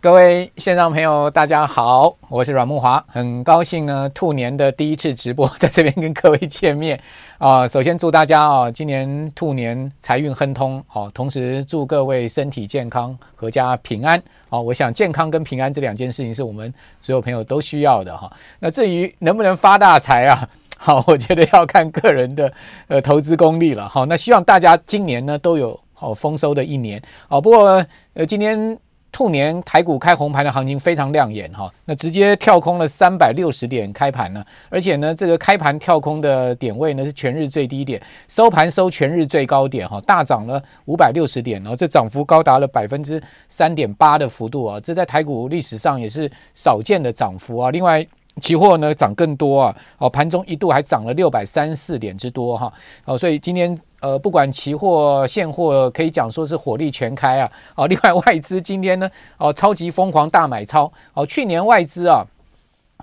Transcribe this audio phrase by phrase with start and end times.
[0.00, 7.00] 各位线上朋友，大家好，我是阮慕华，很高兴呢，兔年的第一次直播在这边跟各位见面
[7.38, 7.66] 啊。
[7.66, 14.22] 首先祝大家啊，今年兔年财运亨通，好，同时祝各位身体健康，阖家平安。
[14.48, 18.30] 好，我想健康跟平安这两件事情是我们所有朋友都需要的哈。
[18.60, 22.52] 那至于能不能发大财啊，好，我觉得要看个人的
[22.86, 23.88] 呃投资功力了。
[23.88, 27.02] 好，那希望大家今年呢都有好丰收的一年。
[27.28, 27.84] 好，不过
[28.14, 28.78] 呃今天。
[29.18, 47.72] 兔年台股开红盘的行情非常亮眼哈，那直接跳空了三百六十点开盘呢，而且呢，这个开盘跳空的点位呢是全日最低点，收盘收全日最高点哈，大涨了五百六十点哦，这涨幅高达了百分之三点八的幅度啊，这在台股历史上也是少见的涨幅啊。
[47.72, 48.06] 另外，
[48.40, 52.72] 期货呢涨更多啊，哦，盘中一度还涨了六百三四点之多哈，
[53.04, 53.78] 哦，所以今天。
[54.00, 57.50] 呃，不管期货、现货，可以讲说是火力全开啊！
[57.74, 62.24] 哦，另外外资今天呢，哦，超级疯狂大买超哦，去年外资啊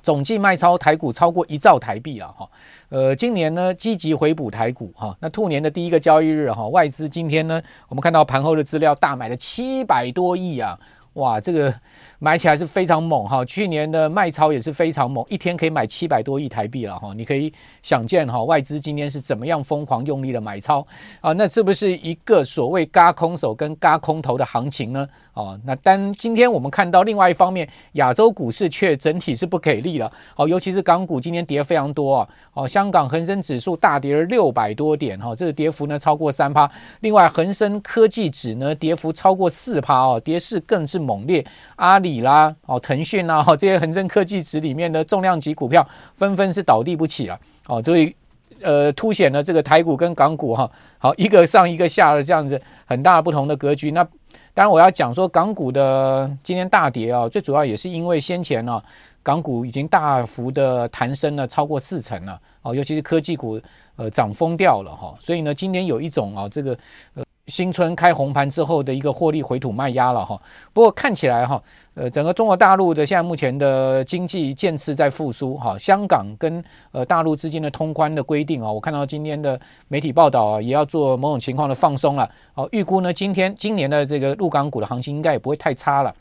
[0.02, 2.48] 总计卖超台股超过一兆台币了哈。
[2.88, 5.14] 呃，今年呢积极回补台股哈。
[5.20, 10.80] 那兔年的第一个交易日哈，外资今天呢，我们看到盘后的资料大买了七百多亿啊！
[11.16, 11.74] 哇，这个。
[12.18, 17.14] 买起来是非常猛哈，去年的卖超也是非常猛，一天可以买七百多亿台币了哈。
[17.14, 20.80] 你可以想见哈，外资今天是怎么样疯狂用力的买超
[21.20, 21.34] 啊？
[21.34, 25.08] 那是不是一个所谓嘎空手跟嘎空头的行情呢？
[25.34, 32.30] 哦，那但今天我们看到另外一方面，亚洲股市却整体是不给力了哦，尤其是港股今天跌非常多啊。
[32.54, 36.72] 哦，香港恒生指数大跌了六百多点哈，这个跌幅呢超过三趴。
[37.02, 41.46] 另外，恒生科技指呢跌幅超过四趴哦，跌势更是猛烈。
[41.76, 48.16] 阿里啦，哦，腾讯啦，哈，这些恒生科技指里面的重量级股票纷纷是倒地不起了，哦，所以
[48.62, 53.92] 呃，凸显了这个台股跟港股哈，好一个上一个下的这样子很大不同的格局。
[53.92, 54.04] 那
[54.54, 58.82] 当然我要讲说港股的今天大跌啊，最主要也是因为先前呢，
[59.22, 63.60] 港股已经大幅的弹升了超过四成了，哦，尤其是科技股
[63.98, 66.78] 呃涨疯掉了哈，所以呢，今天有一种啊这个
[67.16, 67.25] 呃。
[67.48, 70.42] 新春开红盘之后的一个获利回吐卖压了哈，
[70.74, 71.62] 不过看起来哈，
[71.94, 86.14] 呃，整个中国大陆的现在目前的经济渐次在复苏哈，香港跟呃大陆之间的通关的规定啊，我看到今天的媒体报道啊，也要做某种情况的放松了，哦，预估呢今天今年的这个陆港股的行情应该也不会太差了。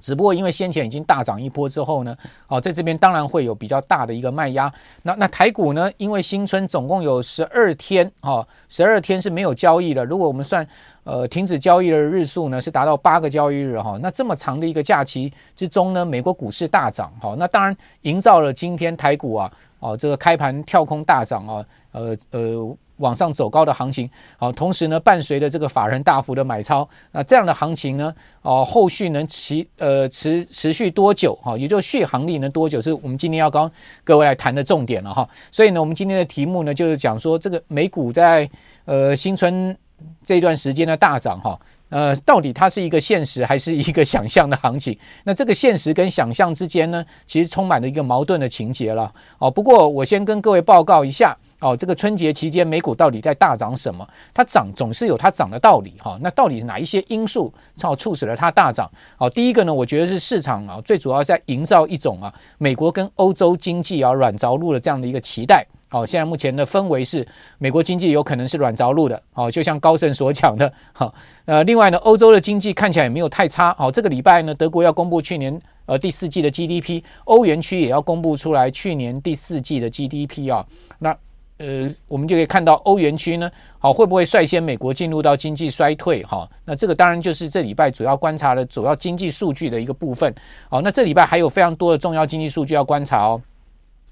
[0.00, 2.16] 只不过因为先前已经大涨一波之后呢，
[2.46, 4.72] 哦，在这边当然会有比较大的一个卖压。
[5.02, 10.04] 那那台股呢，因为新春总共有十二天，哦，十二天是没有交易的。
[10.04, 10.66] 如果我们算
[11.04, 13.98] 呃停止交易的日数呢，是达到八个交易日哈。
[14.00, 22.76] 那这么长的一个假期之中呢，美国股市大涨，哈，那当然营造了今天台股啊，哦，这个开盘跳空大涨啊，呃呃。
[22.98, 31.34] 往上走高的行情，好，同时呢，伴随着这个法人大幅的买超，那这样的行情呢，哦，后续能持呃持持续多久？
[31.42, 32.80] 哈，也就续航力能多久？
[32.80, 33.70] 是我们今天要跟
[34.04, 35.28] 各位来谈的重点了哈。
[35.50, 38.48] 所以呢，我们今天的题目呢，就是讲说这个美股在
[38.84, 39.76] 呃新春
[40.24, 41.58] 这段时间的大涨哈，
[41.90, 44.96] 呃，到底它是一个现实还是一个想象的行情？
[45.24, 49.12] 那这个现实跟想象之间呢，其实充满了一个矛盾的情节了。
[49.38, 51.36] 哦，不过我先跟各位报告一下。
[51.60, 54.08] 哦，这个春节期间美股到底在大涨什么？
[54.32, 56.16] 它涨总是有它涨的道理哈。
[56.20, 58.88] 那到底哪一些因素超促使了它大涨？
[59.18, 65.66] 哦，第一个呢，我觉得是市场啊，最主要在营造一种啊，美国跟欧洲经济啊软着陆的这样的一个期待。
[65.88, 67.26] 好，现在目前的氛围是
[67.58, 69.20] 美国经济有可能是软着陆的。
[69.32, 70.70] 好，就像高盛所讲的。
[70.92, 71.14] 好，
[71.46, 73.72] 呃，另外呢，欧洲的经济看起来也没有太差。
[73.74, 80.66] 好，这个礼拜呢，德国要公布去年呃第四季的 GDP，欧元区也要公布出来去年第四季的 GDP 啊。
[80.98, 81.16] 那
[81.56, 83.50] 呃，我们就可以看到欧元区呢，
[83.80, 86.22] 好，会不会率先美国进入到经济衰退？
[86.22, 90.32] 哈，那这个当然就是这礼拜主要观察的主要经济数据的一个部分。
[90.68, 93.40] 好，那这礼拜还有非常多的重要经济数据要观察哦。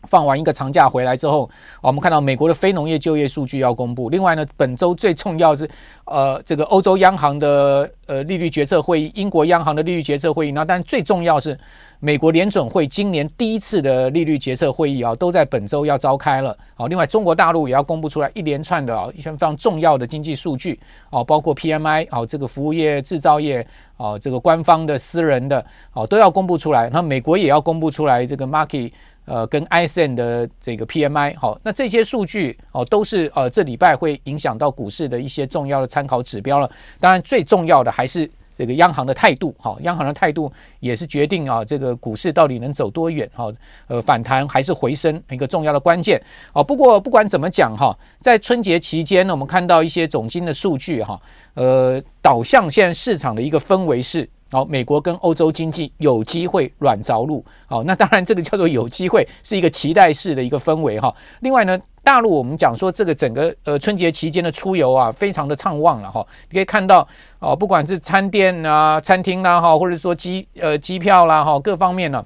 [0.06, 1.49] 放完一个长假回来之后，
[1.83, 4.09] 我们看到美国的非农业就业数据要公布。
[4.09, 5.69] 另外呢，本周最重要是，
[6.05, 10.53] 呃，这个欧洲央行的呃利率决策会议，英国央行的利率决策会议。
[10.53, 11.58] 那但最重要是，
[11.99, 16.56] 美国联准会今年第一次的利率决策会议啊，都在本周要召开了。
[16.75, 20.79] 好，另外中国大陆也要公布出来一连串的啊一些非常重要的经济数据
[21.11, 23.67] 啊，包括 PMI 啊，这个服务业、制造业
[23.97, 26.88] 啊，这个官方的、私人的啊，都要公布出来。
[26.91, 28.93] 那美国也要公布出来这个 market。
[29.26, 36.70] 呃，跟 ISM 的这个 PMI 好，那这些数据哦，都是呃这礼拜会影响到股市的一些重要的参考指标了。
[36.99, 40.50] 当然，最重要的还是这个央行的态度，好，央行的态度
[40.81, 43.52] 也是决定啊这个股市到底能走多远，哈，
[43.88, 46.19] 呃，反弹还是回升一个重要的关键。
[46.55, 51.20] 哦，不过不管怎么讲哈，在春节期间呢，我们看到一些总经的数据哈，
[51.55, 57.44] 呃，导向现在市场的一个氛围是好，美国跟欧洲经济有机会软着陆。
[57.66, 61.12] 好，那当然这个叫做有机会，是一个期待式的一个氛围哈。
[61.40, 66.25] 另外呢，大陆我们讲说这个整个呃春节期间的出游啊，非常的畅旺了哈。
[66.48, 67.06] 你可以看到
[67.40, 72.25] 哦，不管是餐店啊、餐厅啦哈，或者说机呃机票啦哈，各方面呢。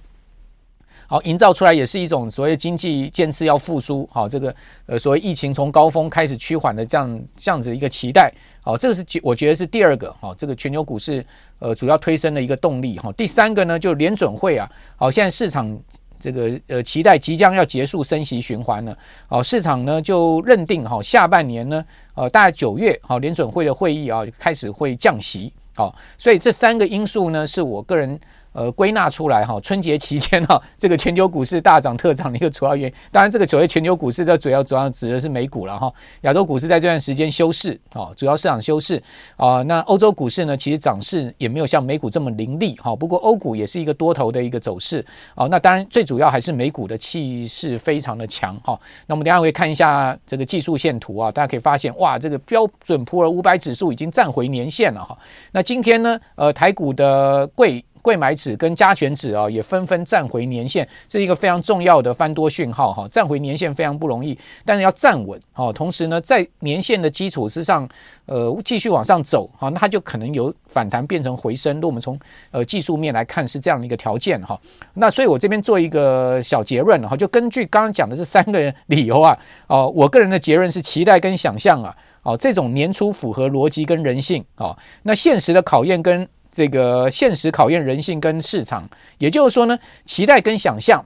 [1.10, 4.54] 好，营造出来也是一种所谓经济渐次要复苏，好，这个
[4.86, 11.26] 呃所谓疫情从高峰开始趋缓的这样这样子一个期待，好，这个是我觉得是第二个，好，这个全球股市
[11.58, 15.76] 呃主要推升的一个动力，哈，第三个呢就联准会啊，好，现在市场
[16.20, 18.96] 这个呃期待即将要结束升息循环了，
[19.26, 21.84] 好，市场呢就认定哈下半年呢
[22.14, 28.16] 呃大概九月好联准会的会议啊开始会降息，好，所以这三个因素呢是我个人。
[28.52, 35.92] 呃，归纳出来哈，春节期间哈， 这个全球股市大涨特涨的一个主要原因，当然这个所谓全球股市的主要主要指的是美股了哈，
[36.22, 39.00] 亚洲股市在这段时间休市啊，主要市场休市
[39.36, 45.04] 啊，那欧洲股市呢，其实涨势也没有像美股这么凌厉哈，不过欧股也是一个多头的一个走势
[45.36, 48.76] 啊，那当然最主要还是美股的气势非常的强哈，
[49.06, 55.16] 那我们等下会看一下这个技术线图啊，大家可以发现哇，这个标准普尔五百指数已经站回年线了哈，
[55.52, 57.84] 那今天呢，呃，台股的贵。
[58.02, 63.08] 柜买指跟加权指啊，也纷纷站回年线，这是一个非常重要的翻多讯号哈。
[63.08, 65.72] 站回年线非常不容易，但是要站稳哦。
[65.72, 67.88] 同时呢，在年线的基础之上，
[68.26, 71.76] 呃，继续往上走哈，那它就可能由反弹变成回升。
[71.76, 72.18] 如果我们从
[72.50, 74.58] 呃技术面来看，是这样的一个条件哈。
[74.94, 86.28] 那所以我这边做一个小结论哈，就根据刚刚讲的这三个理由啊，哦，我个人的结论是期待跟想象啊，哦，这种年初符合逻辑跟人性啊，那现实的考验跟。
[86.52, 88.88] 这个现实考验人性跟市场，
[89.18, 91.04] 也就是说呢，期待跟想象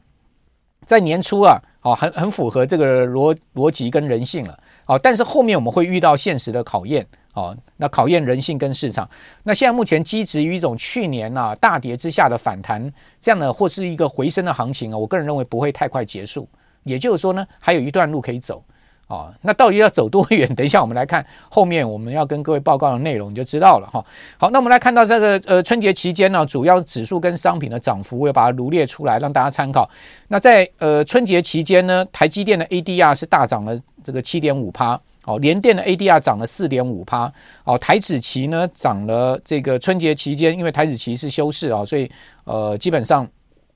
[0.87, 9.08] 在年初啊，哦，很很符合这个逻逻辑跟人性了，哦，但是后面我们会遇到现实的考验，哦，那考验人性跟市场。
[9.43, 16.49] 那现在目前基值于一种去年啊大跌之下的反弹，这样的，或是一个回升的行情啊，我个人认为不会太快结束，
[16.82, 18.64] 也就是说呢，还有一段路可以走。
[19.06, 20.49] 哦，那到底要走多远？
[20.56, 24.05] 等一下我们来看后面我们要跟各位报告的内容，你就知道了哈。
[24.39, 29.89] 好，那我们来看到这个呃春节期间呢，主要指数跟商品的涨幅，我要把它罗列出来让大家参考。
[30.29, 37.31] 那在呃春节期间呢，台积电的 ADR 是大涨了这个七点五趴，哦，联电的 ADR 涨了四点五趴，
[37.65, 42.11] 哦，台指期呢涨了这个春节期间，因为台指期是休市啊，所以
[42.45, 43.29] 呃基本上。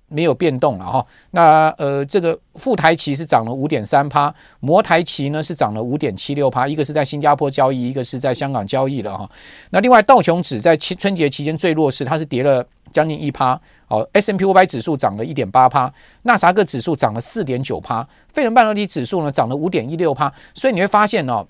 [0.09, 9.29] 没有变动了哈，那呃，这个富台旗是涨了五点三趴，摩台旗呢是涨了五点七六趴，一个是在新加坡交易，一个是在香港交易了哈。
[9.71, 13.61] 那另外道琼指在春节期间最弱势，它是跌了将近一趴。
[13.89, 20.33] 哦，S M P 五百指数涨了一点八趴，纳萨克指数涨了四点九趴，费城半导体指数呢涨了五点一六趴。
[20.55, 21.47] 所以你会发现哦。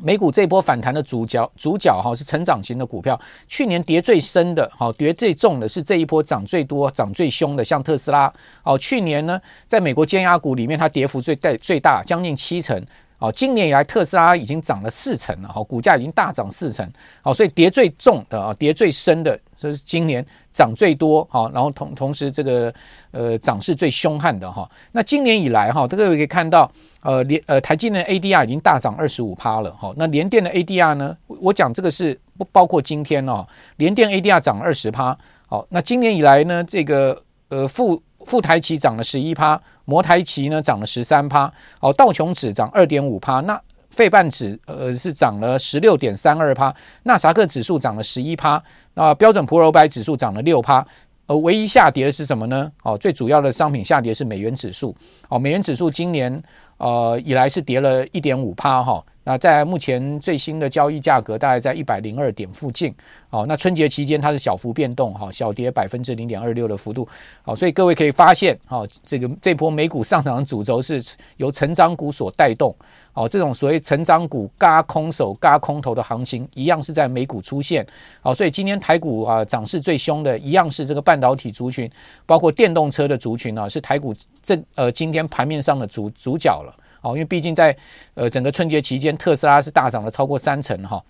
[0.00, 3.20] 美股这波反弹的主角，主角哈是成长型的股票。
[3.46, 8.32] 去年跌最深的，哈跌最重的是这一波涨最多、涨最凶的，像特斯拉。
[8.64, 12.80] 哦，去年呢，在美国尖压股里面，它跌幅最大、最大，将近七成。
[13.22, 16.84] 哦，今年以来特斯拉已经涨了四成了，哈，股价已经大涨四成。
[17.22, 22.74] 好，所以跌最重的啊，跌最深的，这是今年涨最多，哈，然后同同时这个
[23.12, 24.68] 呃涨势最凶悍的哈。
[24.90, 26.70] 那今年以来哈，各位可以看到。
[27.04, 31.16] 呃，联呃台积电的 ADR 已经大涨二十五趴了哈，那联电的 ADR 呢？
[31.26, 33.44] 我讲这个是不包括今天哦，
[33.78, 43.60] 联电 ADR 涨二十趴，好，那今年以来呢，这个呃富富台期涨了十一趴，摩台期呢涨了十三趴，哦，道琼指涨二点五趴，那
[43.90, 48.62] 费半指呃是涨了十六点三二趴，纳萨克指数涨了十一趴，
[48.94, 50.86] 那标准普尔百指数涨了六趴，
[51.26, 52.70] 呃，唯一下跌的是什么呢？
[52.82, 54.94] 哦，最主要的商品下跌是美元指数，
[55.28, 56.42] 哦，美元指数今年。
[56.78, 62.94] 呃，以来是跌了一点五趴哈，那在目前最新的交易价格大概在一百零二点附近，
[63.30, 67.06] 哦，那春节期间它是小幅变动哈，小跌百分之零点二六的幅度，
[67.42, 71.02] 好，所以各位可以发现，哈，这个这波美股上涨的主轴是
[71.36, 72.74] 由成长股所带动。
[73.14, 77.86] 哦，这种所谓成长股轧空手、轧空头的行情，一样是在美股出现。
[78.22, 81.90] 好，所以今天台股啊涨势最凶的，一样是这个半导体族群，
[82.24, 86.74] 包括电动车的族群啊，是台股这呃今天盘面上的主主角了。
[87.02, 87.76] 哦，因为毕竟在
[88.14, 91.04] 呃整个春节期间，特斯拉是大涨了超过三成哈，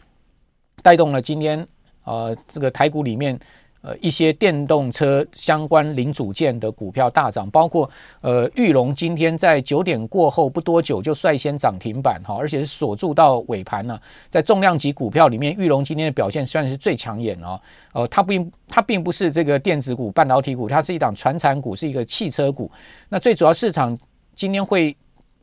[0.82, 1.66] 带动了今天
[2.04, 3.38] 呃这个台股里面。
[3.84, 14.00] 呃，一些电动车相关零组件的股票大涨，包括呃，裕隆今天在九点过后不多久就率先涨停板哈，而且是锁住到尾盘了。
[14.28, 17.60] 在重量级股票里面，裕隆今天的表现算是最抢眼哦。
[17.92, 22.70] 呃，它并它并不是这个电子股、半导体股，它是一档传产股，是一个汽车股。
[23.08, 23.98] 那最主要市场
[24.36, 24.96] 今天会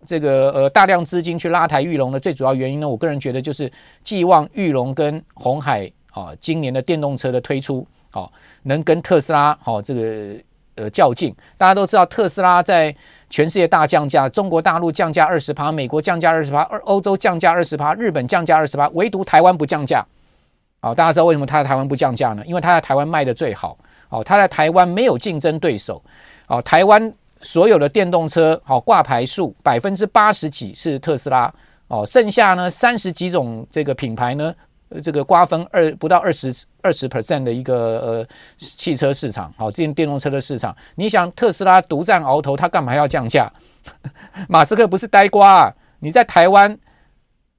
[0.06, 3.72] 这个呃大量资金去拉抬裕隆的最主要原因呢，我个人觉得就是
[4.04, 5.92] 寄望裕隆跟鸿海。
[6.12, 8.30] 啊，今年的电动车的推出，哦，
[8.64, 10.36] 能跟特斯拉哦这个
[10.74, 11.34] 呃较劲。
[11.56, 12.94] 大家都知道，特斯拉在
[13.30, 20.04] 全世界大降价，中国大陆降价二十趴，美国降价二十趴，欧洲降价二十趴，日本降价二十趴，唯独台湾不降价。
[20.82, 22.44] 好，大家知道为什么他在台湾不降价呢？
[22.48, 23.78] 因为他在台湾卖的最好。
[24.10, 26.02] 哦，他在台湾没有竞争对手。
[26.48, 31.54] 哦，台湾所有的电动车，好挂牌数百分之八十几是特斯拉。
[31.88, 34.54] 哦，剩下呢三十几种这个品牌呢，
[35.02, 38.28] 这个瓜分二不到二十二十 percent 的一个呃
[38.58, 39.52] 汽车市场。
[39.58, 43.52] 好，电电动车的市场，你想特斯拉独占鳌头，他干嘛要降价？
[44.48, 45.74] 马斯克不是呆瓜啊？
[46.00, 46.78] 你在台湾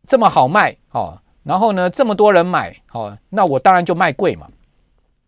[0.07, 1.19] 这么好卖，哦。
[1.43, 4.47] 然后呢，这么多人买，哦，那我当然就卖贵嘛，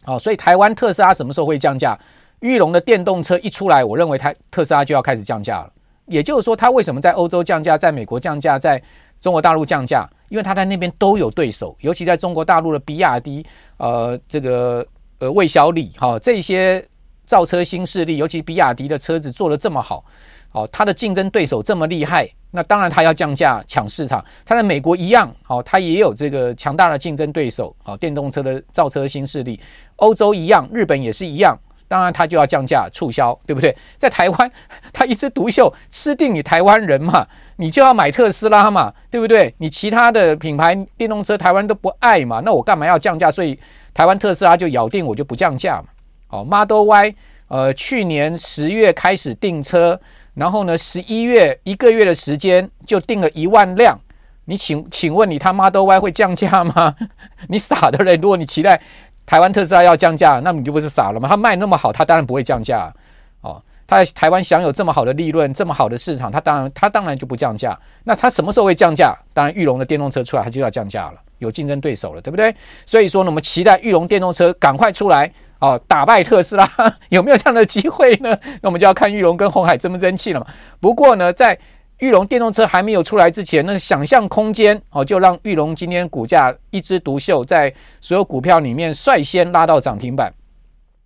[0.04, 1.98] 好，所以台湾特斯拉什么时候会降价？
[2.42, 5.72] 裕隆的电动车一出来，我认为它特斯拉就要开始降价了。
[6.06, 8.82] 也就是说，它为什么在欧洲降价，在美国降价，在
[9.20, 10.08] 中国大陆降价？
[10.28, 13.46] 因为它在那边都有对手，尤其在中国大陆的比亚迪，
[13.76, 14.84] 呃，这个
[15.18, 16.84] 呃魏小李，哈，这些
[17.24, 20.04] 造车新势力，尤其比亚迪的车子做得这么好，
[20.52, 22.28] 哦，它的竞争对手这么厉害。
[22.50, 24.22] 那当然，它要降价抢市场。
[24.44, 29.58] 它在美国一样，哦，它也有这个强大的竞争对手，哦，电动车的造车新势力。
[29.96, 31.58] 欧洲一样，日本也是一样，
[31.92, 33.76] 当然它就要降价促销，对不对？
[33.98, 34.50] 在台湾，
[34.94, 39.54] 它一枝独秀，吃定你台湾人嘛，你就要买特斯拉嘛，对不对？
[39.58, 43.30] 你其他的品牌电动车台湾都不爱嘛，那我干嘛要降价？
[43.30, 43.58] 所以
[43.92, 45.84] 台湾特斯拉就咬定我就不降价嘛。
[46.30, 47.14] 哦，Model Y，
[47.48, 50.00] 呃，去年十月开始订车。
[50.32, 54.00] 然后呢，十一月一个月的时间就订了一万辆，
[54.46, 56.96] 你请请问你他 Model Y 会降价吗？
[57.48, 58.80] 你傻的人，如果你期待
[59.24, 61.28] 台湾特斯拉要降价，那你就不是傻了吗？
[61.28, 62.92] 他卖那么好，他当然不会降价
[63.40, 63.62] 哦。
[63.86, 67.78] 他在台湾享有这么好的利润，这么好的市场，他当然他当然就不降价。
[68.04, 69.14] 那他什么时候会降价？
[69.34, 72.54] 当然，裕隆的电动车出来，他就要降价了，有竞争对手了，对不对？
[72.86, 75.30] 所以说呢，我们期待裕隆电动车赶快出来。
[75.58, 76.68] 哦，打败特斯拉
[77.10, 78.36] 有没有这样的机会呢？
[78.60, 80.46] 那我们就要看裕隆跟鸿海争不争气了嘛。
[80.80, 81.56] 不过呢，在
[82.02, 90.34] 玉龙电动车还没有出来之前，那想象空间哦，就让玉龙今天股价一枝独秀，在所有股票里面率先拉到涨停板，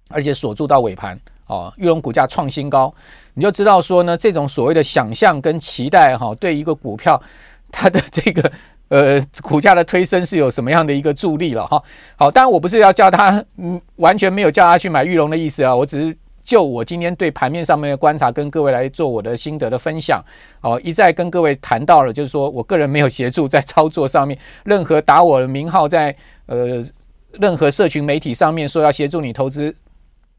[0.08, 1.70] 而且锁住到尾盘哦。
[1.76, 2.94] 玉龙股价创新高，
[3.34, 7.22] 你就知道说呢，这种所谓的想象跟期待哈，对一个股票
[7.70, 8.50] 它的这个。
[8.88, 11.82] 呃，股价的推升是有什么样的一个助力了哈？
[12.14, 20.24] 好，当然我不是要叫他，嗯，完全没有叫他去买玉龙的意思啊，我只是就我今天对盘面上面的观察，跟各位来做我的心得的分享。
[20.60, 26.14] 哦，一再跟各位谈到了，就是说我个人没有协助在操作上面，任何打我的名号在
[26.46, 26.80] 呃
[27.32, 29.74] 任何社群媒体上面说要协助你投资。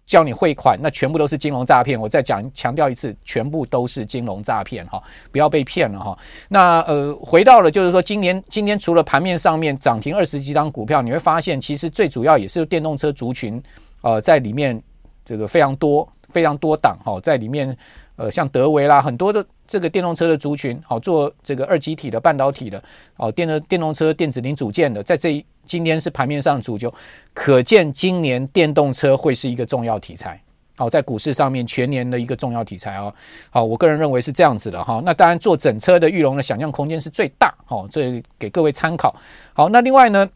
[0.07, 1.99] 叫你汇款，那全部都是金融诈骗。
[1.99, 6.17] 我再讲强调一次，全部都是金融诈骗哈，不要被骗了哈。
[6.47, 13.61] 那呃，回到了就是说，今年今天除了盘面上面涨停二十几张股票，你会发现其实最主要也是电动车族群
[13.99, 14.81] 呃在里面
[15.27, 17.77] 这个非常多非常多档哈，在里面
[18.15, 22.81] 呃像德维啦很多的这个电动车的族群，好做这个二极体的半导体的
[23.17, 25.46] 哦电的电动车电子零组件的，在这。
[25.67, 26.93] 今天是盘面上主轴，
[27.34, 30.41] 可见今年电动车会是一个重要题材。
[30.77, 33.13] 好，在股市上面全年的一个重要题材哦。
[33.50, 35.01] 好，我个人认为是这样子的哈。
[35.03, 37.53] 那当然做整车的裕隆的想象空间是最大。
[37.65, 39.13] 好，这给各位参考。
[39.51, 40.29] 好，那另外呢，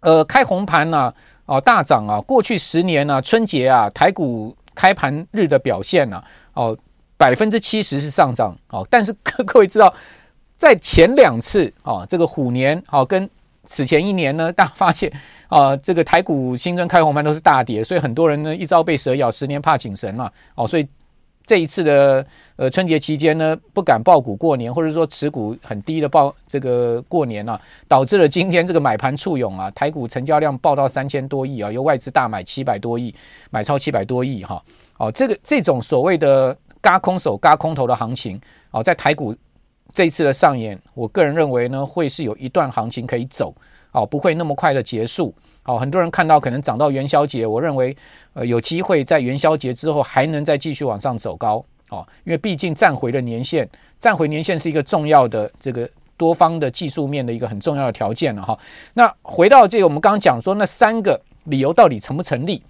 [0.00, 1.10] 呃，开红盘呢，
[1.46, 6.22] 哦，大涨啊，过去十年呢，春节啊，台股开盘日的表现呢，
[6.54, 6.76] 哦，
[7.16, 8.56] 百分之七十是上涨。
[8.70, 9.12] 哦，但是
[9.46, 9.92] 各位知道，
[10.56, 13.28] 在前两次哦，这个虎年哦跟
[13.64, 15.10] 此前一年呢，大家发现
[15.48, 20.30] 啊、呃，这个台股新春开红盘都是大跌，所以很多人呢一朝被蛇咬，十年怕井绳嘛。
[20.54, 20.86] 哦，所以
[21.46, 33.14] 这一次的呃春节期间呢，不敢爆股过年，或者说持股很低的爆这个过年啊，导致了今天这个买盘簇拥啊，台股成交量爆到三千多亿啊，由外资大买七百多亿，
[33.50, 34.62] 买超七百多亿哈。
[34.98, 39.34] 哦，这个这种所谓的轧空手轧空头的行情哦，在台股。
[39.92, 43.54] 这一次的上演，我个人认为呢，会是有一段行情可以走，
[43.92, 45.32] 哦，不会那么快的结束，
[45.64, 47.96] 哦，很多人看到可能涨到元宵节，我认为，
[48.34, 53.68] 呃，有机会在元宵节之后还能再继续往上走高，哦，因为毕竟站回了年线，
[53.98, 58.58] 站回年线是一个重要的这个多方的技术面的一个很重要的条件了哈。
[58.92, 62.62] 那回到这个，我们刚刚讲说那三个理由到底成不成立？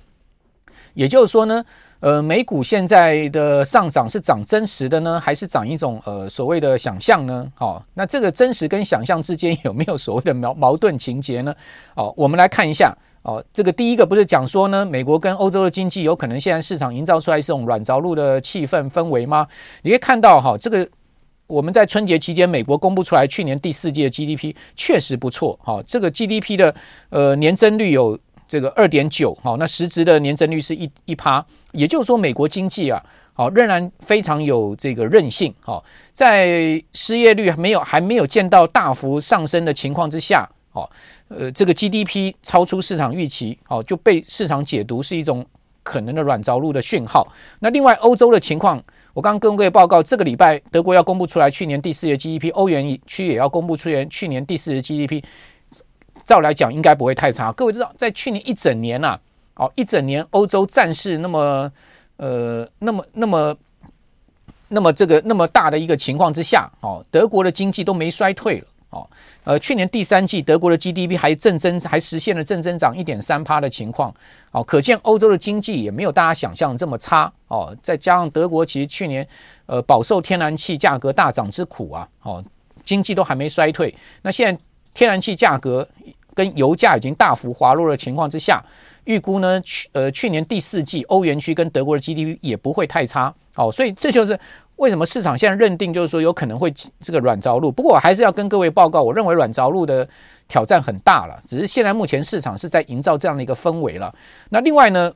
[0.95, 1.65] 也就是说呢？
[2.05, 7.51] 呃，美股现在的上涨是涨真实的呢，还是涨一种呃所谓的想象呢？
[7.59, 11.55] 哦，那这个真实跟想象之间有没有所谓的 矛矛盾情节呢？
[11.95, 19.49] 哦，我们来看一下哦，这个第一个不是讲说呢，美国跟欧洲的经济有可能现在市场营造出来这种软着陆的气氛氛围吗？
[19.81, 20.87] 你可以看到哈，这个
[21.47, 26.75] 我们在春节期间，美国公布出来去年第四季的 GDP 确实不错，哈，这个 GDP 的
[27.09, 40.91] 呃年增率有这个二点九，好，那实质的年增率是一一趴，也就是说美国经济啊，好仍然非常有这个韧性，好，在失业率没有还没有见到大幅上升的情况之下，好，
[41.29, 45.45] 呃，这个 GDP 超出市场预期，好，就被市场解读是一种
[45.83, 47.27] 可能的软着陆的讯号。
[47.61, 48.83] 那另外欧洲的情况。
[49.15, 55.23] 我刚刚跟各位报告，这个礼拜德国要公布出来去年第四季 GDP，欧元区也要公布出来去年第四季 GDP。
[56.25, 57.53] 照来讲，应该不会太差。
[57.53, 59.19] 各位知道，在去年一整年呐，
[59.57, 61.71] 哦，一整年欧洲战事那么
[62.17, 63.57] 呃，那么那么
[64.69, 68.67] 那么这个那么大的一个情况之下，哦，德国的经济都没衰退了。
[68.91, 69.05] 哦，
[69.43, 74.15] 呃，去年第三季德国的 GDP 还正增，还实现了正增长一点三趴的情况。
[74.53, 77.33] 哦，可见欧洲的经济也没有大家想象这么差。
[77.49, 79.27] 哦，再加上德国其实去年
[79.67, 82.45] 呃饱受天然气价格大涨之苦啊，哦，
[82.85, 83.93] 经济都还没衰退。
[84.23, 84.63] 那现在
[84.95, 85.87] 天然气价格
[86.35, 88.63] 跟油价已经大幅滑落的情况之下，
[89.05, 93.33] 预估呢去呃去年第四季欧元区跟德国的 GDP 也不会太差。
[93.55, 94.39] 哦，所以这就是。
[94.77, 96.69] 为什么市场现在认定就是说有可能会
[97.01, 97.71] 这个软着陆？
[97.71, 100.07] 不过我还是要跟各位报告，我认为软着陆的
[100.49, 101.41] 挑战很大了。
[101.47, 104.13] 只是现在目前市场是在营造这样的一个氛围了。
[104.51, 105.13] 那另外呢，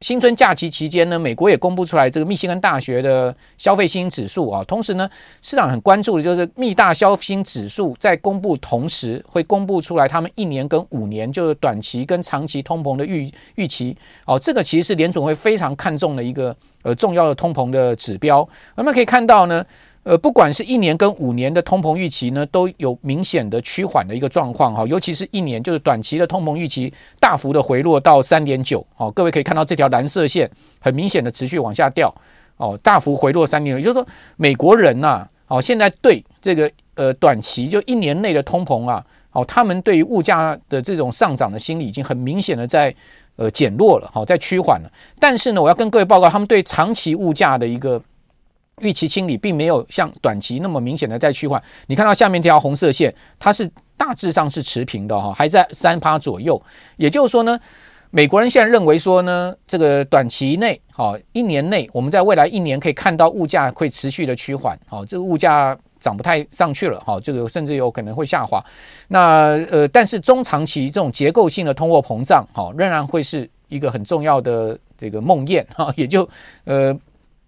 [0.00, 4.62] 新春假期期间呢，美国也公布出来这个密西根大学的消费信心指数啊。
[4.64, 5.08] 同时呢，
[5.40, 13.96] 市场很关注的就是密大消费信心指数在公布同时会公布出来他们一年跟五年就是短期跟长期通膨的预预期
[14.26, 14.38] 哦。
[14.38, 16.54] 这个其实是联准会非常看重的一个。
[16.84, 19.64] 呃，重要的通膨的指标，我们可以看到呢，
[20.04, 32.14] 呃，不管是一年跟五年的通膨预期呢，都有明显的趋缓的一个状况哈，尤其是一年，就是短期的通膨预期大幅的回落到三点九，哦，各位可以看到这条蓝色线很明显的持续往下掉，
[32.58, 34.06] 哦，大幅回落三点九，也就是说，
[34.36, 42.94] 美国人呐，哦，现在对这个呃短期就一年内的通膨啊，哦，他们对于物价的这种上涨的心理已经很明显的在。
[43.36, 44.92] 呃，减弱了，好，在趋缓了。
[45.18, 48.00] 但是呢，我要跟各位报告，他们对长期物价的一个
[48.80, 51.62] 预期清理，并没有像短期那么明显的在趋缓。
[51.86, 56.60] 你看到下面这条红色线，它是大致上是持平的哈，还在三趴左右。
[56.96, 57.58] 也就是说呢，
[58.10, 65.76] 美国人现在认为说呢，这个短期内，哈，一年内，我们在未来一年可以看到物价会持续的趋缓，好，这个物价。
[66.00, 68.62] 涨不太上去了，哈，这个甚至有可能会下滑。
[69.08, 76.28] 那呃，但是中长期这种结构性的通货膨胀，哈，仍然会是一个很重要的这个梦魇，哈，也就
[76.64, 76.94] 呃，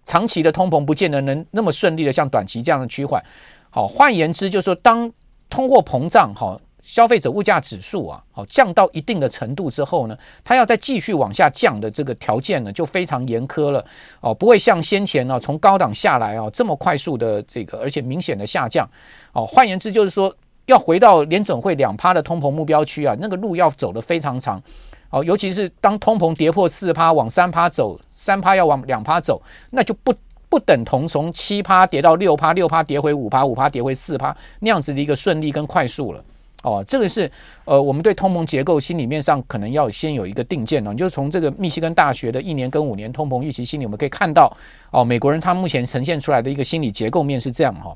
[0.07, 3.23] 长期的通膨不见得能那么顺利的像短期这样的趋缓。
[3.69, 5.11] 好，换言之，就是说当
[5.47, 6.59] 通货膨胀，哈。
[6.83, 13.85] 消费者物价指数啊，好降到一定的程度之后呢，它要再继续往下降的这个条件呢，就非常严苛了
[14.21, 18.89] 哦，不会像先前呢从高档下来啊这么快速的这个，而且明显的下降
[19.33, 19.45] 哦。
[19.45, 20.33] 换言之，就是说
[20.67, 24.63] 要回到联准会两趴的通膨目标区啊，那个路要走得非常长
[25.09, 25.23] 哦。
[25.23, 30.13] 尤其是当通膨跌破四趴，往三趴走，三趴要往两趴走，那就不
[30.49, 36.23] 不等同从七趴跌到六趴，六趴跌回五趴，五趴跌回四趴那样子的一个顺利跟快速了。
[36.63, 37.31] 哦，这个是
[37.65, 40.91] 呃，我们对通膨结构心里面上可能要先有一个定见哦。
[40.91, 44.51] 你就从这个密西根大学的一年跟五年通膨预期心理，我们可以看到
[44.91, 47.95] 哦，美国人他目前呈现出来的一个心理结构面是这样哈、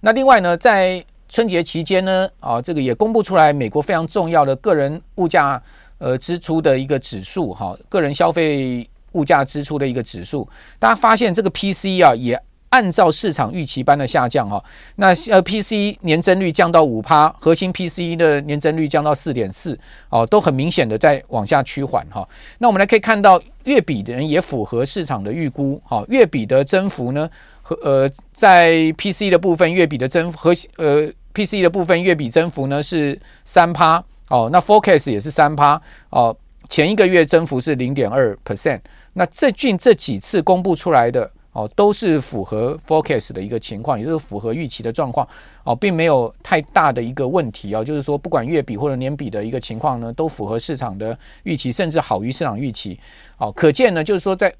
[0.00, 5.62] 那另外呢，在春节期间呢，啊、这个也公布出来美国非常重要的个人物价
[6.02, 12.38] 呃支出的一个指数哈、个人消费物价支出的一个指数，大家发现这个 PCE 啊也。
[12.72, 14.64] 按照市场预期般的下降哈，
[14.96, 22.26] 那呃 P C 年增率降到五趴，核心 P C 的年增率降到四点四，哦，都很明显的在往下趋缓哈。
[22.56, 27.28] 那我们来可以看到月比的人也符合市场的预估哈，月比的增幅呢
[27.60, 34.02] 和呃在 P C 的部分月比的增和呃 P C 的部分月比增幅呢是三趴
[34.32, 36.34] 哦，那 Forecast 也是三趴哦，
[36.70, 38.80] 前一个月增幅是零点二 percent，
[39.12, 41.30] 那最近这几次公布出来的。
[41.54, 45.28] 哦，都是符合 forecast 的一个情况，也就是符合预期的状况，
[45.64, 52.98] 哦，并没有太大的一个问题啊，就是说不管月比或者年比的一个情况呢，都符合市场的预期，甚至好于市场预期。
[53.36, 54.50] 哦，可见呢，就是说在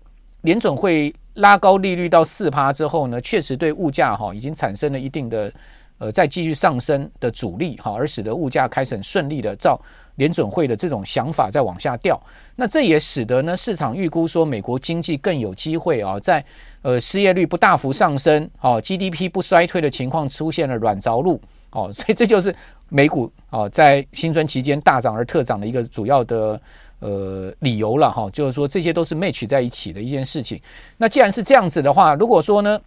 [0.43, 5.51] 联准会拉高利率到四趴之后呢，确实对物价哈已经产生了一定的
[5.98, 9.81] 呃再继续上升的阻力哈，而使得物价开始很顺利的照。
[10.16, 12.22] 联准会的这种想法在往下掉，
[12.55, 16.44] 那这也使得呢市场预估说美国经济更有机会啊，在
[16.83, 22.55] 呃失业率不大幅上升，哦 GDP 不衰退的情况出现了软着陆，哦， 所以这就是
[22.90, 26.61] 美股啊在新春期间大涨而特涨的一个主要的
[26.98, 30.61] 呃理由了哈，就是说这些都是 match 在一起的一件事情。
[30.98, 32.78] 那既然是这样子的话，如果说呢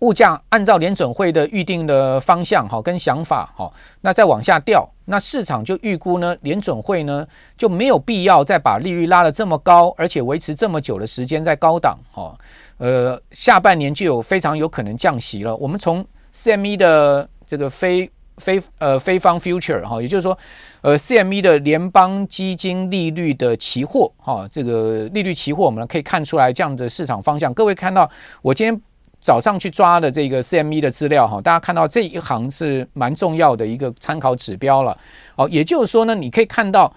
[0.00, 3.68] 物价按照联准会的预定的方向哈跟想法哈，
[4.00, 12.32] 那再往下掉，那市场就预估呢，联准会呢就没有必要再把利率拉得这么高，而且维持这么久的时间在高档哈，
[12.76, 15.56] 呃，下半年就有非常有可能降息了。
[15.56, 20.38] 我们从 CME 的这个非非呃非方 future 哈，也就是说，
[20.82, 27.52] 呃 CME 的联邦基金利率的期货哈，这个利率期货我们可以看出来这样的市场方向。
[27.52, 28.08] 各位看到
[28.42, 28.80] 我今天。
[29.20, 34.96] 早上去抓的这个 CME 的资料哈，大家看到这一行是蛮重要的一个参考指标了
[35.36, 35.48] 哦。
[35.50, 36.92] 也就是说呢，你可以看到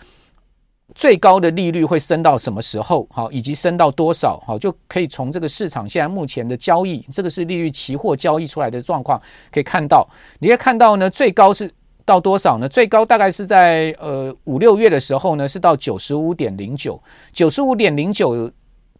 [0.93, 9.19] 最高的利率会升到什么时候，好，以及升到多少，好，就可以从这个市场现在目前的交易，这个是利率期货交易出来的状况，
[9.51, 10.07] 可以看到。
[10.39, 11.71] 你可以看到呢，最高是
[12.05, 12.69] 到多少呢？
[12.69, 17.01] 最高大概是在呃五六月的时候呢，是到九十五点零九，
[17.33, 18.51] 九十五点零九。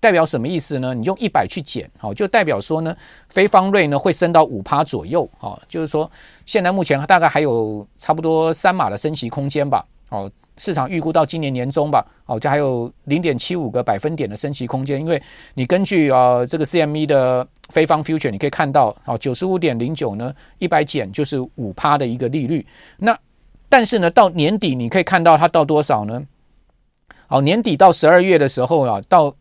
[0.02, 0.96] 代表什么意思呢？
[0.96, 2.94] 你用一百去减，好，就代表说呢，
[3.30, 6.10] 非方瑞呢会升到五趴左右，好，就是说
[6.46, 15.22] 现在目前大概还有差不多三码的升息空间吧，哦，市场预估到今年年中吧，哦，就还有零点七五个百分点的升息空间，因为
[15.54, 22.66] 你根据啊这个 CME 的非方 future，你可以看到，哦，九十五点零九呢，一百减就是五趴的一个利率，
[22.98, 23.16] 那
[23.70, 26.24] 但是呢，到年底你可以看到它到多少呢？
[27.28, 29.34] 好，年底到十二月的时候啊，到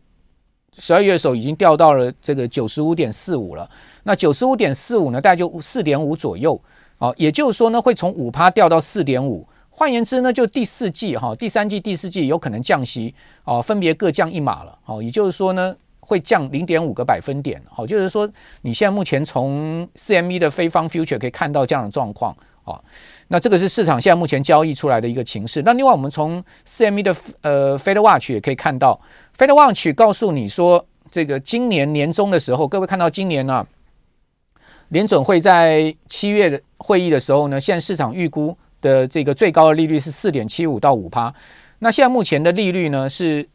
[0.77, 3.69] 十二月的时候已经掉到了这个九十五点四五了，
[4.03, 6.59] 那九十五点四五呢，大概就四点五左右，
[6.97, 9.45] 哦，也就是说呢，会从五趴掉到四点五。
[9.69, 18.29] 换言之呢，就第四季哈，第三季、第四季有可能降息，哦，分别各降一码了，哦，也就是说呢，会降零点五个百分点，好，就是说
[18.61, 22.79] 你现在目前从 CME 的非方 future 可以看到这样的状况，啊，
[23.27, 25.61] 那这个是市场现在目前交易出来的一个情势。
[25.63, 28.99] 那另外我们从 CME 的呃 Fed Watch 也可以看到。
[29.37, 33.67] Fed Watch 告诉你说，这个今年年中的时候，各位看到今年呢、啊，
[34.89, 41.33] 联准会在七月的会议的时候呢，现在市场预估的这个最高的利率是四点七五到五趴。
[41.79, 43.47] 那现在目前的利率呢是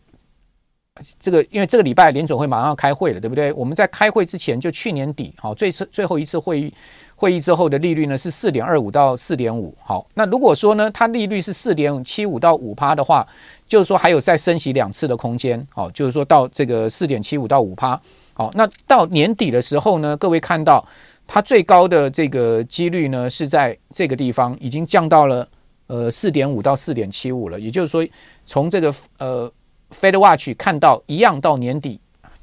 [1.21, 3.53] 这个，因为这个礼拜联准会马上要开会了，对不对？
[3.53, 6.73] 我们在开会之前，就去年底，好，最次最后一次会议。
[7.19, 9.75] 会议之后的利率呢是四点二五到四点五。
[9.83, 13.27] 好，那如果说呢，它利率是四点七五到五趴的话，
[13.67, 15.67] 就是说还有再升息两次的空间。
[15.73, 18.01] 好，就是说到这个四点七五到五趴。
[18.35, 20.87] 好，那到年底的时候呢，各位看到
[21.27, 25.49] 它最高的这个几率呢是在这个地方，已经降到了
[25.87, 27.59] 呃四点五到四点七五了。
[27.59, 28.07] 也就是说，
[28.45, 29.51] 从这个呃
[29.91, 31.99] Fed Watch 看到一样到年底。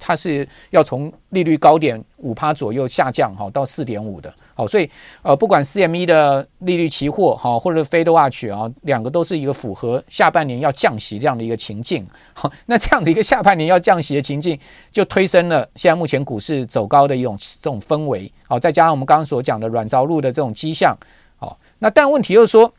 [0.06, 4.90] 它是要从利率高点五趴左右下降哈到四点五的，好，所以
[5.22, 12.06] 呃不管 CME 的利率期货哈或者 Fed Watch 啊，两个都是一个符合下半年要降息这样的一个情境。
[12.34, 14.60] 好，那这样的一个下半年要降息的情境，
[14.92, 18.30] 就推升了现在目前股市走高的一种这种氛围。
[18.46, 20.98] 好，再加上我们刚刚所讲的软着陆的这种迹象。
[21.38, 22.74] 好，那但问题又说，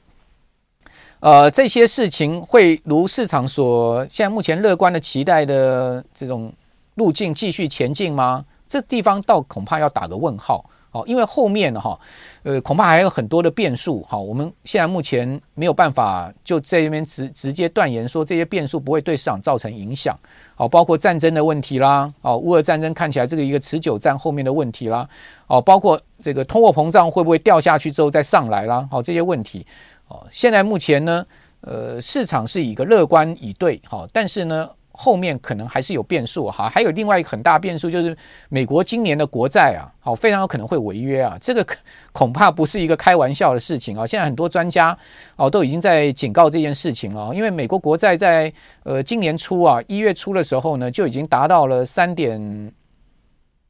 [1.20, 6.52] 呃，这些事情会如市场所现在目前乐观的期待的这种。
[6.94, 8.44] 路径继续前进吗？
[8.66, 11.98] 这地方倒恐怕要打个问号哦，因为后面哈，
[12.42, 14.16] 呃，恐怕还有很多的变数哈。
[14.16, 20.18] 我们现在目前没有办法就这边直直接断言说这些变数不会对市场造成影响。
[20.54, 25.06] 好，包括战争的问题啦，哦，乌俄战争看起来这个一个持久战后面的问题啦，
[25.46, 29.64] 哦，包括这个通货膨胀会不会掉下去之后再上来啦，好，这些问题
[30.08, 31.24] 哦，现在目前呢，
[31.60, 34.68] 呃，市场是以一个乐观以对，好，但是呢。
[34.96, 38.16] 后面可能还是有变数哈，还有另外一个很大变数就是
[38.48, 41.66] 美国今年的国债啊，好，非常有可能会违约啊，这个
[42.12, 44.06] 恐怕不是一个开玩笑的事情啊。
[44.06, 44.96] 现在很多专家
[45.34, 48.52] 哦都已经在警告这件事情了，因为美国国债在
[48.84, 52.72] 呃今年初啊一月初的时候呢就已经达到了三点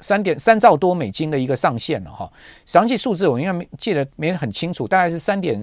[0.00, 2.30] 三点三兆多美金的一个上限了哈，
[2.66, 5.58] 详细数字我应该记得没很清楚，大概是三点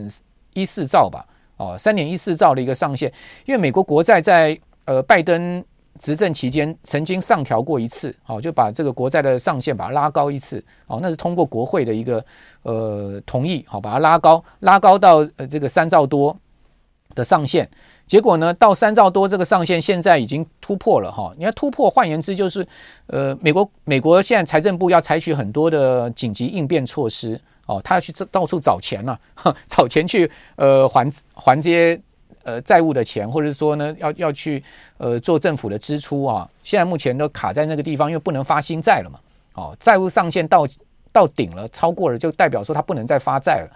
[0.53, 1.23] 一四兆吧，
[1.57, 3.11] 哦，三点一四兆的一个上限，
[3.45, 5.63] 因为美国国债在呃，拜登
[5.99, 12.25] 执政期间曾经上调过一次，好，就把这个国债的上限把它拉高一次，哦，那是通过国会的一个
[12.63, 16.35] 呃同意，好，把它拉高，拉高到呃这个三兆多
[17.13, 17.69] 的上限。
[18.07, 21.31] 结果呢，到三兆多这个上限现在已经突破了哈。
[21.37, 22.67] 你看突破，换言之就是，
[23.05, 29.17] 呃，美国美国现在财政部要采取很多的紧急应变措施，哦，他要去到处找钱了，
[29.67, 32.01] 找钱去呃还还这些。
[32.43, 34.63] 呃，债务的钱，或者说呢，要要去
[34.97, 39.19] 呃做政府的支出啊，现在目前都卡在那个地方，因为不能发新债了嘛。
[39.53, 40.65] 哦，债务上限到
[41.11, 43.69] 到顶了，超过了，就代表说它不能再发债了。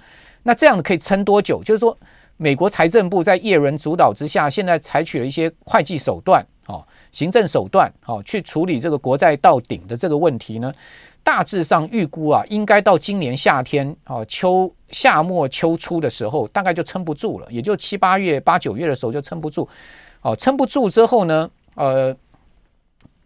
[0.43, 1.61] 那这样子可以撑多久？
[1.63, 1.97] 就是说，
[2.37, 10.73] 美国财政部在叶伦主导之下，现在采取了一些会计手段，哦，行政手段哦，去处理这个国债到顶的这个问题呢，
[11.25, 19.67] 大致上预估啊，应该到今年夏天哦，秋夏末秋初的时候，大概就撑不住了，也就七八月、八九月的时候就撑不住。
[20.21, 22.15] 哦，撑不住之后呢，呃，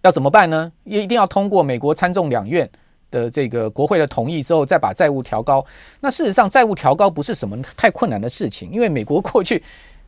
[0.02, 0.72] 要怎么办呢？
[0.86, 2.68] 也一定要通过美国参众两院
[3.12, 5.64] 的这个国会的同意之后，再把债务调高。
[6.00, 9.62] 那事实上，债务调高不是什么太困难的事情，因为美国过去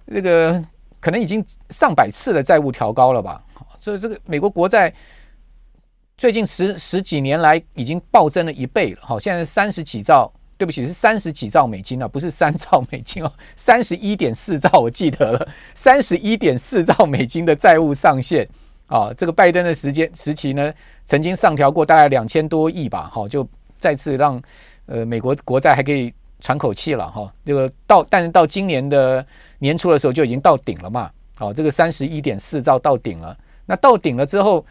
[0.08, 0.64] 这个
[1.02, 3.44] 可能已经上百次的债务调高了吧。
[3.82, 4.94] 所以这个美国国债
[6.22, 9.00] 最近十十几年来已经暴增了一倍了。
[9.02, 18.48] 好，现在三十几兆，对不起，是三十几兆美金啊，不是三兆美金哦， 三十一点四兆，我记得了， 三十一点四兆美金的债务上限。
[18.86, 20.72] 啊，这个拜登的时间时期呢，
[21.06, 24.40] 曾经上调过大概两千多亿吧，好，就再次让
[24.86, 27.34] 呃美国国债还可以喘口气了哈。
[27.44, 29.26] 这个到，但是到今年的
[29.58, 33.36] 年初的时候就已经到顶了嘛，好，这个三十一点四兆到顶了。
[33.66, 34.64] 那到顶了之后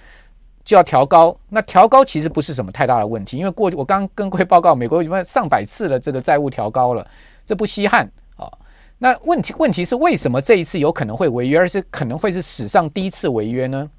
[0.71, 7.05] 就要调高，那调高其实不是什么太大的问题，因为过去我刚跟各位报告，美国有上百次的这个债务调高了，
[7.45, 8.49] 这不稀罕啊。
[8.97, 13.91] 那问题问题是为什么这一次有可能会违约，而是可能会是史上第一次违约呢？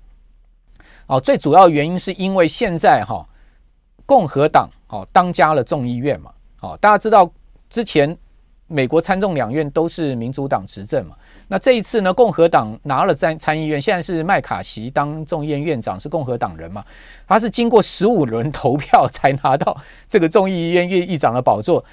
[1.07, 3.27] 哦，最主要原因是因为现在哈
[4.05, 6.31] 共和党哦当家了众议院嘛，
[6.61, 7.29] 哦大家知道
[7.69, 8.17] 之前
[8.71, 11.15] 美国参众两院都是民主党执政嘛，
[11.49, 16.83] 那这一次呢共和党拿了参参议院，现在是麦卡锡当众议院院长，是共和党人嘛，
[17.27, 19.75] 他是经过十五轮投票才拿到
[20.07, 21.83] 这个众议院议议长的宝座，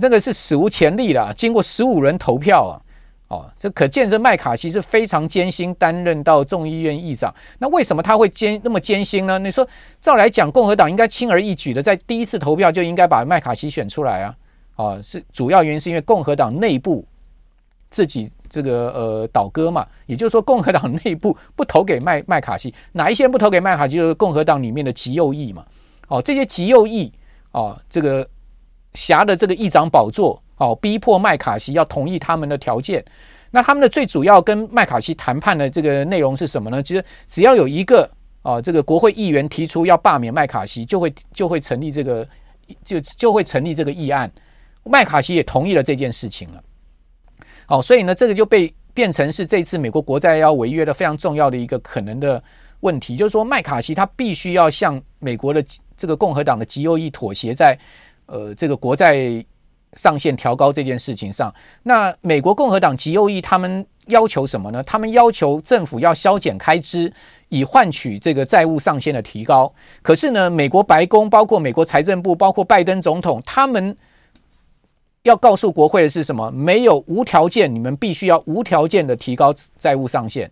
[0.00, 2.80] 这个是史无前例的，经过十五轮投票啊。
[3.28, 7.34] 哦，这可见这麦卡锡是非常艰辛担任到众议院议长。
[7.58, 9.38] 那为什么他会艰那么艰辛呢？
[9.38, 9.66] 你说
[10.02, 14.34] 照来讲，共和党应该轻而易举的在第一次投票就应该把麦卡锡选出来啊。
[14.82, 17.06] 啊，是主要原因是因为共和党内部
[17.90, 23.94] 自己这个呃倒戈嘛，也就是说共和党内部不投给麦麦卡锡，哪一些人不投给麦卡锡？
[23.96, 25.64] 就是共和党里面的极右翼嘛。
[26.08, 27.12] 哦，这些极右翼
[27.52, 28.26] 哦，这个
[28.94, 30.42] 辖的这个议长宝座。
[30.58, 33.04] 哦，逼迫麦卡锡要同意他们的条件。
[33.50, 36.80] 那他们的最主要跟麦卡锡谈判的这个内容是什么呢？
[36.80, 38.04] 其实只要有一个
[38.42, 42.28] 啊、哦，这个国会议员提出要罢免麦卡锡，就会就会成立这个
[42.84, 44.30] 就就会成立这个议案。
[44.84, 46.62] 麦卡锡也同意了这件事情了。
[47.66, 52.42] 好、所以呢，这个就被变成是这次美国国债要违约的非常重要的一个可能的
[52.80, 55.64] 问题，就是说麦卡锡他必须要向美国的
[55.96, 57.78] 这个共和党的极右翼妥协，在
[58.26, 59.44] 呃这个国债。
[59.94, 64.82] 上限调高这件事情上，那美国共和党极右翼他们要求什么呢？
[64.84, 67.12] 他们要求政府要削减开支，
[67.50, 69.70] 以换取这个债务上限的提高。
[70.00, 73.94] 可是呢，美国白宫、包括美国财政部、包括拜登总统，他们
[75.22, 76.50] 要告诉国会的是什么？
[76.50, 80.50] 没有无条件，你们必须要无条件的提高债务上限。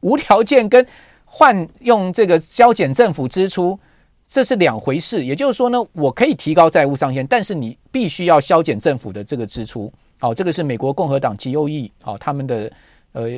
[0.00, 0.84] 无条件跟
[1.24, 3.78] 换用这个削减政府支出。
[4.26, 9.92] 这是两回事，也就是说呢，我可以提高债务上限，但是你必须要削减政府的这个支出。
[10.20, 12.70] 好，这个是美国共和党极右翼啊他们的
[13.10, 13.28] 呃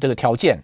[0.00, 0.60] 这个条件。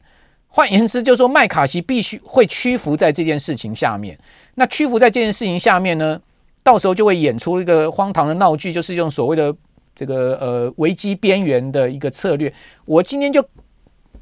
[0.48, 4.18] 换言之，就是说麦卡锡必须会屈服在这件事情下面。
[4.56, 6.20] 那屈服在这件事情下面呢，
[6.66, 9.54] 到时候就会演出一个荒唐的闹剧，就是用所谓的
[9.94, 12.52] 这个呃危机边缘的一个策略。
[12.84, 13.40] 我今天就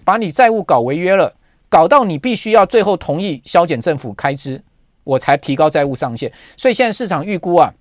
[0.05, 1.33] 把你债务搞违约了，
[1.71, 4.63] 搞到你必须要最后同意削减政府开支。
[5.05, 7.73] 我才提高债务上限，所以现在市场预估啊，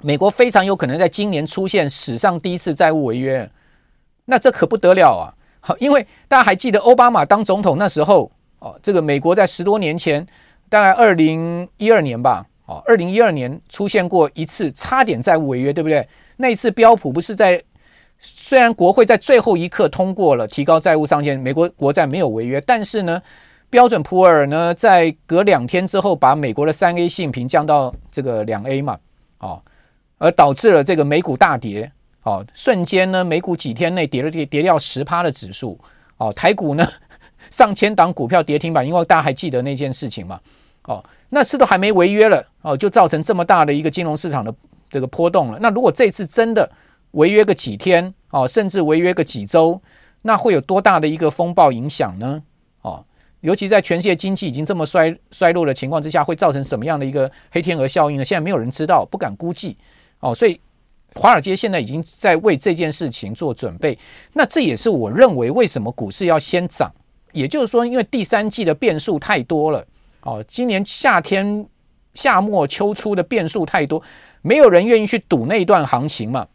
[0.00, 3.50] 美国非常有可能在今年出现史上第一次债务违约，
[4.24, 5.34] 那这可不得了啊！
[5.60, 10.26] 好，因为大家还记得奥巴马当总统那时候哦，这个美国在十多年前，
[10.70, 16.06] 大概二零一二年吧，哦，二零一二年出现过一次差点债务违约，对不对？
[16.36, 17.60] 那次标普不是在
[18.20, 23.20] 虽然国会在最后一刻通过了提高债务上限，美国国债没有违约，但是呢？
[23.72, 28.98] 标准普尔呢，在隔两天之后，把美国的三 A 信评降到这个两 A 嘛，
[29.38, 29.62] 哦，
[30.18, 31.88] 而导致了这个美股大跌，
[32.24, 35.78] 哦，瞬间呢，美股几天内跌了跌跌掉十趴的指数，
[36.16, 36.84] 哦，台股呢，
[37.52, 40.40] 上千档股票跌停板，因为大家还记得那件事情嘛，
[40.84, 44.54] 哦，那次都还没违约了，哦，就造成这么大的一个金融市场的
[44.88, 45.58] 这个波动了。
[45.60, 46.70] 那如果这次真的
[47.12, 49.80] 违约个几天，哦，甚至违约个几周，
[50.22, 52.42] 那会有多大的一个风暴影响呢？
[52.82, 53.04] 哦。
[53.40, 58.22] 尤其在全世界经济已经这么衰衰落的情况之下，会造成什么样的一个黑天鹅效应呢？
[58.22, 59.78] 现在没有人知道，不敢估计
[60.18, 60.34] 哦。
[60.34, 60.60] 所以，
[61.14, 63.98] 华尔街现在已经在为这件事情做准备。
[64.34, 66.92] 那这也是我认为为什么股市要先涨，
[67.32, 69.82] 也就是说，因为第三季的变数太多了
[70.22, 70.44] 哦。
[70.46, 71.66] 今年夏天
[72.14, 74.02] 夏末秋初的变数太多，
[74.42, 76.46] 没有人愿意去赌那一段行情嘛。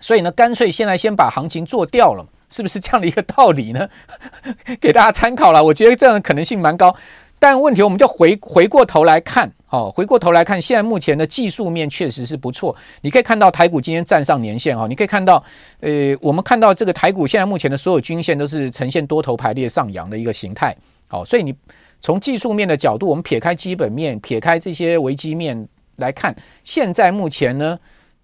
[0.00, 2.26] 所以呢，干脆现在先把行情做掉了。
[2.54, 3.88] 是不是这样的一个道理呢？
[4.78, 6.94] 给大家参考了，我觉得这样的可能性蛮高。
[7.38, 12.76] 但问题我们就回回过头来看，哦，回过头来看，现在目前的技术面确实是不错。
[13.00, 15.42] 你可以看到台股今天站上年线，哦，你可以看到，
[15.80, 20.76] 呃，我们看到这个台股现在目前的所有均线都是呈现多头排列上扬的一个形态，
[21.08, 21.54] 好，所以你
[22.02, 27.78] 从技术面的角度，我们撇开基本面，撇开这些危机面来看，现在目前呢。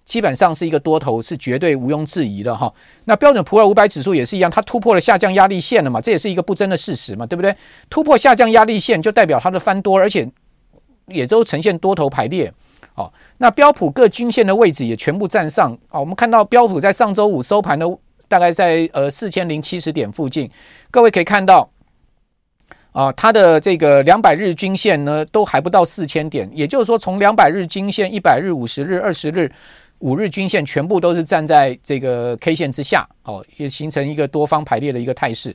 [0.05, 2.73] 基本上是一个多头，是绝对毋庸置疑的哈。
[3.05, 7.55] 那标准普尔五百指数也是一样，它突破了下降压力线了嘛，这也是一个不争的事实嘛，对不对？
[7.91, 10.27] 突破下降压力线就代表它的翻多，而且
[11.09, 12.51] 也都呈现多头排列。
[12.95, 15.75] 哦，那标普各均线的位置也全部站上。
[15.91, 17.87] 哦，我们看到标普在上周五收盘的
[18.29, 20.51] 大概在呃四千零七十点附近，
[20.91, 21.71] 各位可以看到。
[22.93, 29.51] 啊，它的这个两百日均线呢，都还不到四千点，也就是说，从两百日均线、一百日、五十日、二十日、
[29.99, 35.55] 五日均线全部都是站在这个 K 线之下，哦，也形成一个多方排列的一个态势。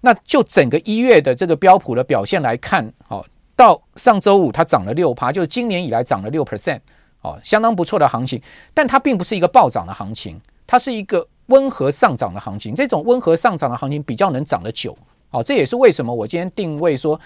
[0.00, 6.80] 那就整个一月的这个标普的表现来看，哦，到上周五它涨了六趴，就是今年以来涨了六 percent，
[7.20, 8.40] 哦，相当不错的行情。
[8.72, 12.74] 但它并不是一个暴涨的行情，它是一个温和上涨的行情。
[12.74, 14.96] 这种温和上涨的行情比较能涨得久。
[15.30, 17.18] 好，这也是为什么我今天定位说，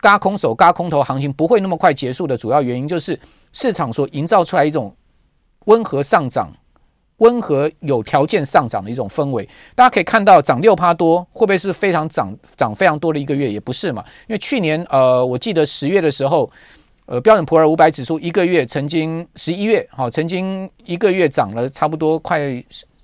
[0.00, 3.18] 轧空手、轧空头行情不会那么快结束的主要原因，就是
[3.52, 4.94] 市场所营造出来一种
[5.64, 6.52] 温和上涨、
[7.16, 9.48] 温和有条件上涨的一种氛围。
[9.74, 13.50] 大家可以看到，涨六趴多，会不会是非常涨涨非常多的一个月？
[13.50, 16.48] 也不是嘛，因为去年呃，我记得十月的时候，
[17.06, 22.40] 呃，标准普尔五百指数一个月曾经十一月，好，曾经一个月涨了差不多快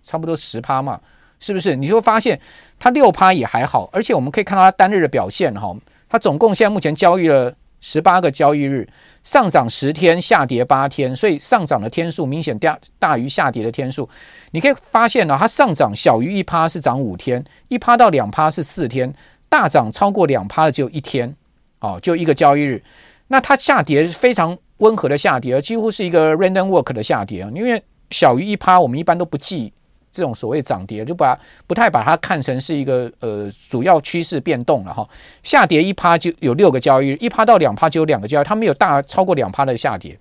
[0.05, 1.01] 差不多十趴嘛。
[1.45, 1.77] 是不是？
[1.77, 2.41] 你就会发现
[2.79, 5.77] 它六趴也还好，而且我们可以看到它单日的表现哈，
[6.09, 8.89] 它总共现在目前交易了十八个交易日，
[9.23, 14.09] 上涨十天，下跌八天，所以上涨的天数明显大大于下跌的天数。
[14.53, 19.13] 你可以发现呢，它上涨小于一趴是涨五天，一趴到两趴是四天，
[19.51, 21.37] 大涨超过两趴的只有一天，
[21.81, 22.83] 哦，就一个交易日。
[23.29, 29.71] 那它下跌非常温和的下跌，几乎是一个 random walk 的下跌啊，因为小于一趴，我们一般都不记。
[30.14, 35.07] 这种所谓涨跌，就把不太把它看成是一个呃主要趋势变动了哈。
[35.42, 40.16] 下跌一趴就有六个交易日，一趴到两趴就有两个交易，它没有大超过两趴的下跌。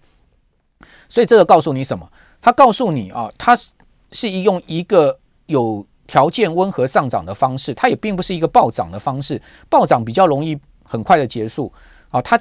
[1.08, 2.10] 所以这个告诉你什么？
[2.42, 3.72] 它告诉你啊，它是
[4.12, 9.40] 是用一个有条件温和上涨的方式，它也并不是一个暴涨的方式。
[9.70, 11.72] 暴涨比较容易很快的结束
[12.10, 12.20] 啊。
[12.20, 12.40] 它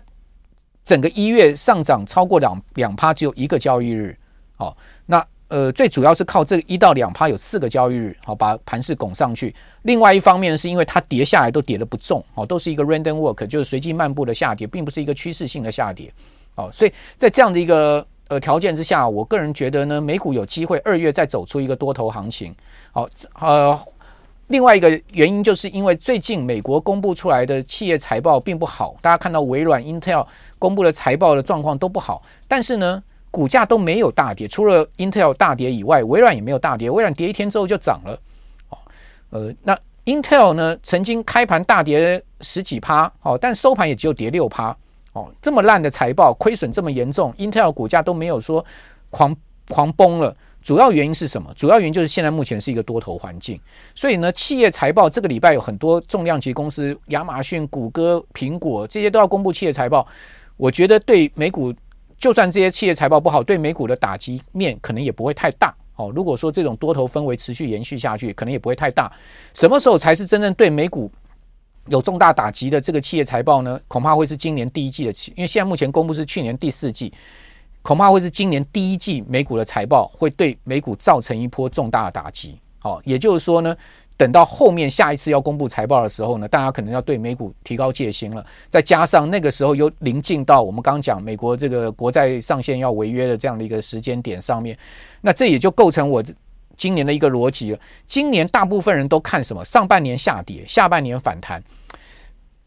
[0.82, 4.16] 整个一月上涨超过两两趴，只有一个交易日。
[4.56, 5.22] 好，那。
[5.52, 9.54] 呃，最主要是靠这一到两趴有四个交易日，好把盘势拱上去。
[9.82, 16.10] 另外一方面是因为它跌下来都跌得不重，哦，都是一个 random walk，就是随机漫步的下跌，并不是一个趋势性的下跌，
[16.54, 22.54] 哦，所以在这样的一个呃条件之下，我个人觉得呢，美股有机会二月再走出一个多头行情。
[22.90, 23.06] 好，
[23.38, 23.78] 呃，
[24.46, 30.26] 另外一个原因就是因为最近美国公布出来的企业财报并不好，大家看到微软、Intel
[30.58, 33.02] 公布的财报的状况都不好，但是呢。
[33.32, 36.90] 股价都没有大跌，除了 Intel 大跌以外，微软也没有大跌。
[36.90, 38.20] 微软跌一天之后就涨了，
[38.68, 38.78] 哦，
[39.30, 44.76] 呃，那 Intel 呢，曾经开盘大跌十几趴，哦，但收盘也只有跌六趴，
[45.14, 48.62] 哦，这么烂的财报，亏损这么严重，Intel 股价都没有说
[49.08, 49.34] 狂
[49.68, 50.36] 狂崩了。
[50.60, 51.50] 主要原因是什么？
[51.56, 53.58] 主要原因就是现在目前是一个多头环境，
[53.94, 60.06] 所以呢，企业财报这个礼拜有很多重量级公司，亚马逊、谷歌、苹果这些都要公布企业财报，
[60.58, 61.72] 我觉得对美股。
[62.22, 66.12] 就算这些企业财报不好，对美股的打击面可能也不会太大哦。
[66.14, 69.10] 如果说这种多头氛围持续延续下去，可能也不会太大。
[69.54, 71.10] 什么时候才是真正对美股
[71.88, 73.80] 有重大打击的这个企业财报呢？
[73.88, 77.12] 恐怕会是今年第一季的，因为现在目前公布是去年第四季，
[77.82, 82.56] 恐怕会是今年第一季美股的财报会对美股造成一波重大的打击。
[82.84, 83.76] 哦，也就是说呢。
[84.22, 88.46] 等到后面下一次要公布财报的时候呢，大家可能要对美股提高戒心了。
[88.70, 94.78] 再加上那个时候又临近到我们刚讲美国这个国债上限要违约的这样的一个时间点上面，
[95.22, 96.22] 那这也就构成我
[96.76, 97.78] 今年的一个逻辑了。
[98.06, 99.64] 今年大部分人都看什么？
[99.64, 101.60] 上半年下跌，下半年反弹。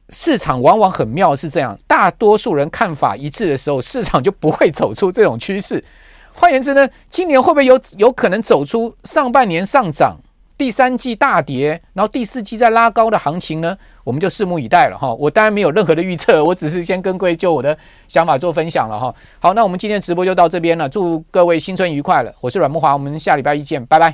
[0.09, 5.81] 市场往往很妙是这样，大多数人看法一致的时候，市场就不会走出这种趋势。
[6.33, 10.17] 换言之呢，今年会不会有有可能走出上半年上涨？
[10.57, 15.13] 第三季大跌，然后第四季再拉高的行情呢，我们就拭目以待了哈。
[15.15, 17.77] 我当然没有任何的预测，我只是先跟各位就我的
[18.07, 19.13] 想法做分享了哈。
[19.39, 22.33] 好，那我们今天直播就到这边了，祝各位新春愉快了。
[22.41, 24.13] 我是阮慕华，我们下礼拜一见，拜拜。